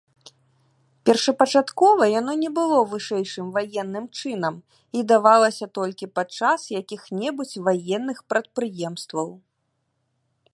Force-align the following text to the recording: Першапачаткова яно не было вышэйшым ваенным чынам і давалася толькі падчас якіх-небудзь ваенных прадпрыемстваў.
Першапачаткова 1.07 2.03
яно 2.19 2.33
не 2.43 2.49
было 2.57 2.79
вышэйшым 2.93 3.47
ваенным 3.57 4.05
чынам 4.21 4.55
і 5.01 5.03
давалася 5.11 5.65
толькі 5.79 6.09
падчас 6.17 6.61
якіх-небудзь 6.81 7.55
ваенных 7.69 8.17
прадпрыемстваў. 8.35 9.29